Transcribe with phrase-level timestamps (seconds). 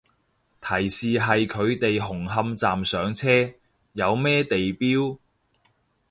[0.59, 3.53] 提示係佢哋紅磡站上車，
[3.93, 5.19] 有咩地標